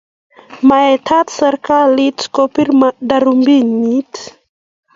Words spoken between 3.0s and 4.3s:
darubinit